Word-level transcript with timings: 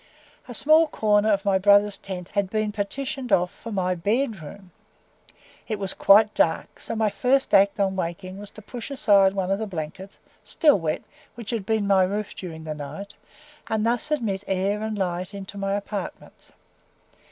A 0.47 0.55
small 0.55 0.87
corner 0.87 1.31
of 1.31 1.45
my 1.45 1.59
brother's 1.59 1.95
tent 1.99 2.29
had 2.29 2.49
been 2.49 2.71
partitioned 2.71 3.31
off 3.31 3.51
for 3.51 3.71
my 3.71 3.93
BED 3.93 4.41
ROOM; 4.41 4.71
it 5.67 5.77
was 5.77 5.93
quite 5.93 6.33
dark, 6.33 6.79
so 6.79 6.95
my 6.95 7.11
first 7.11 7.53
act 7.53 7.79
on 7.79 7.95
waking 7.95 8.39
was 8.39 8.49
to 8.49 8.63
push 8.63 8.89
aside 8.89 9.35
one 9.35 9.51
of 9.51 9.59
the 9.59 9.67
blankets, 9.67 10.17
still 10.43 10.79
wet, 10.79 11.03
which 11.35 11.51
had 11.51 11.67
been 11.67 11.85
my 11.85 12.01
roof 12.01 12.33
during 12.35 12.63
the 12.63 12.73
night, 12.73 13.13
and 13.67 13.85
thus 13.85 14.09
admit 14.09 14.43
air 14.47 14.81
and 14.81 14.97
light 14.97 15.35
into 15.35 15.55
my 15.55 15.75
apartments. 15.75 16.51